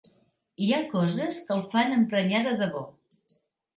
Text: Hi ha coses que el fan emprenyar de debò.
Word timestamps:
Hi 0.67 0.69
ha 0.73 0.79
coses 0.93 1.41
que 1.49 1.55
el 1.57 1.63
fan 1.75 1.93
emprenyar 2.01 2.45
de 2.49 2.59
debò. 2.63 2.87